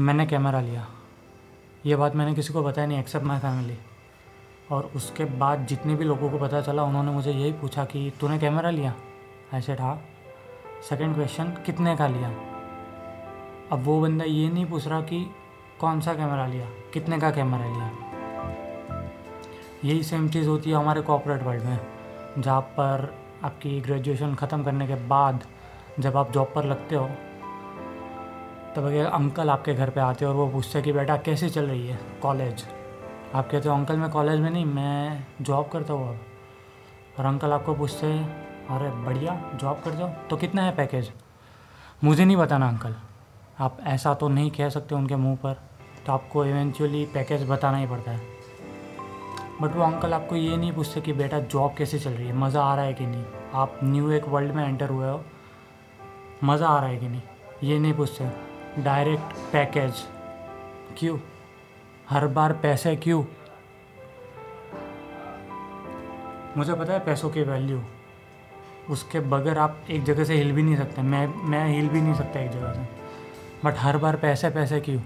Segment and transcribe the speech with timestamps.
[0.00, 0.86] मैंने कैमरा लिया।
[1.86, 3.78] ये बात मैंने किसी को बताया नहीं एक्सेप्ट माई फैमिली
[4.70, 8.38] और उसके बाद जितने भी लोगों को पता चला, उन्होंने मुझे यही पूछा कि, तूने
[8.38, 8.94] कैमरा लिया?
[9.54, 10.04] आई सेड हाँ।
[10.88, 12.28] सेकेंड क्वेश्चन कितने का लिया?
[13.72, 15.30] अब वो बंदा ये नहीं पूछ रहा कि,
[15.80, 16.66] कौन सा कैमरा लिया?
[16.92, 17.90] कितने का कैमरा लिया?
[19.84, 21.78] यही सेम चीज़ होती है हमारे कॉपरेट वर्ल्ड में,
[22.38, 23.14] जहाँ पर
[23.44, 25.44] आपकी ग्रेजुएशन ख़त्म करने के बाद
[25.98, 27.10] जब आप जॉब पर लगते हो
[28.76, 31.66] तब अगर अंकल आपके घर पे आते और वो पूछते हैं कि बेटा कैसे चल
[31.66, 32.66] रही है कॉलेज?
[33.34, 36.20] आप कहते हो, अंकल, मैं कॉलेज में नहीं, मैं जॉब करता हूँ अब।
[37.18, 40.08] और अंकल आपको पूछते हैं, अरे, बढ़िया, जॉब करते हो?
[40.30, 41.12] तो कितना है पैकेज?
[42.04, 42.94] मुझे नहीं बताना, अंकल।
[43.60, 45.60] आप ऐसा तो नहीं कह सकते उनके मुँह पर
[46.06, 48.20] तो आपको इवेंचुअली पैकेज बताना ही पड़ता है।
[49.60, 52.62] बट वो अंकल आपको ये नहीं पूछते कि बेटा जॉब कैसे चल रही है, मज़ा
[52.62, 53.24] आ रहा है कि नहीं?
[53.54, 55.24] आप न्यू एक वर्ल्ड में एंटर हुए हो,
[56.44, 57.22] मज़ा आ रहा है कि नहीं?
[57.62, 59.94] ये नहीं पूछते। Direct package?
[60.98, 61.18] क्यों?
[62.10, 63.24] हर बार पैसे क्यों?
[66.56, 67.82] मुझे पता है पैसों की वैल्यू
[68.90, 72.14] उसके बगैर आप एक जगह से हिल भी नहीं सकते। मैं मैं हिल भी नहीं
[72.14, 72.88] सकता एक जगह से।
[73.64, 75.00] बट हर बार पैसे पैसे क्यों?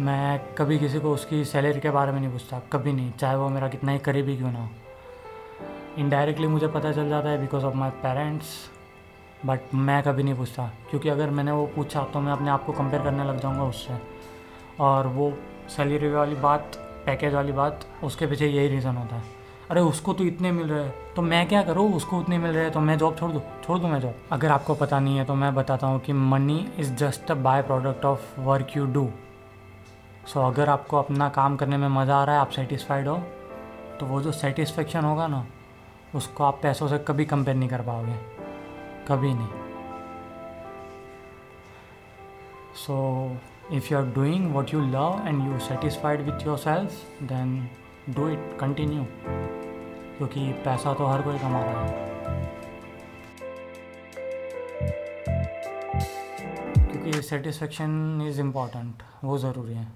[0.00, 3.48] मैं कभी किसी को उसकी सैलरी के बारे में नहीं पूछता। कभी नहीं। चाहे वो
[3.48, 4.68] मेरा कितना ही करीबी क्यों ना हो।
[5.98, 8.70] इनडायरेक्टली मुझे पता चल जाता है because of my parents
[9.44, 12.72] but मैं कभी नहीं पूछता, क्योंकि अगर मैंने वो पूछा तो मैं अपने आप को
[12.72, 13.98] कंपेयर करने लग जाऊँगा उससे।
[14.80, 15.32] और वो
[15.68, 19.22] सैलरी वाली बात पैकेज वाली बात, उसके पीछे यही रीज़न होता है।
[19.70, 21.92] अरे, उसको तो इतने मिल रहे हैं। तो मैं क्या करूँ?
[21.94, 23.42] उसको उतने मिल रहे हैं तो मैं जॉब छोड़ दूँ?
[23.64, 26.58] छोड़ दूँ मैं जॉब अगर आपको पता नहीं है तो मैं बताता हूँ कि money
[26.78, 29.08] is just a byproduct of work you do
[30.26, 33.16] so अगर आपको अपना काम करने में मज़ा आ रहा है, आप सेटिस्फाइड हो
[34.00, 35.44] तो वो जो सेटिस्फेक्शन होगा ना,
[36.14, 38.43] उसको आप पैसों से कभी कंपेयर नहीं कर पाओगे।
[39.08, 39.62] कभी नहीं।
[42.76, 42.96] So
[43.72, 47.70] if you are doing what you love and you satisfied with yourself then
[48.10, 49.04] do it continue
[50.16, 52.02] क्योंकि पैसा तो हर कोई कमा रहा है।
[56.90, 59.86] क्योंकि सेटिस्फेक्शन इज़ इंपॉर्टेंट वो ज़रूरी है।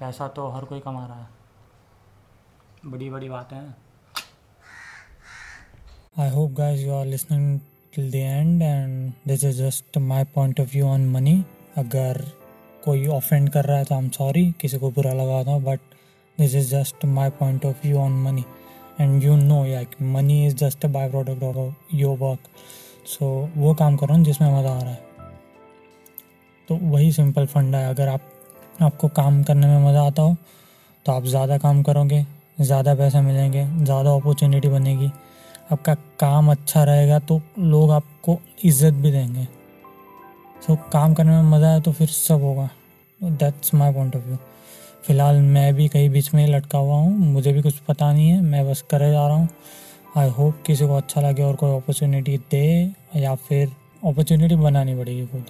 [0.00, 1.28] पैसा तो हर कोई कमा रहा है।
[2.86, 3.76] बड़ी बड़ी बातें हैं।
[6.18, 7.46] I hope guys you are listening
[7.96, 11.36] till the end and this is just my point of view on money.
[11.78, 12.18] अगर
[12.84, 15.80] कोई ऑफेंड कर रहा है तो आई एम सॉरी किसी को बुरा लगा था but
[16.38, 18.44] this is just my point of view on money
[19.00, 22.48] and you know यार money is just a byproduct of your work
[23.08, 23.26] so
[23.56, 25.00] वो काम कर जिसमें मज़ा आ रहा है।
[26.68, 28.20] तो वही सिंपल फंडा है। अगर आप,
[28.82, 30.36] आपको काम करने में मज़ा आता हो
[31.06, 32.24] तो आप ज़्यादा काम करोगे,
[32.60, 35.10] ज़्यादा पैसा मिलेंगे, ज़्यादा अपॉर्चुनिटी बनेगी।
[35.72, 39.44] आपका काम अच्छा रहेगा तो लोग आपको इज़्ज़त भी देंगे।
[40.56, 42.68] सो so, काम करने में मज़ा आए तो फिर सब होगा।
[43.20, 44.36] That's my point of view
[45.06, 48.40] फ़िलहाल मैं भी कहीं बीच में लटका हुआ हूँ मुझे भी कुछ पता नहीं है
[48.42, 49.48] मैं बस करे जा रहा हूँ।
[50.16, 53.68] आई होप किसी को अच्छा लगे और कोई अपॉर्चुनिटी दे या फिर
[54.04, 55.44] अपॉर्चुनिटी बनानी पड़ेगी खुद।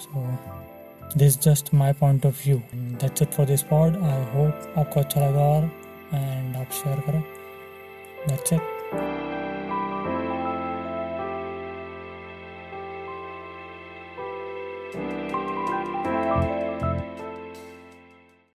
[0.00, 5.00] So this just my point of view that's it for this pod I hope आपको
[5.00, 5.70] अच्छा लगा और
[6.14, 7.22] एंड आप शेयर करो।
[8.28, 9.39] That's it